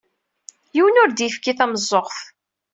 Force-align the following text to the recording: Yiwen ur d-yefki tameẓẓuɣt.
Yiwen 0.75 0.99
ur 1.01 1.09
d-yefki 1.11 1.53
tameẓẓuɣt. 1.57 2.19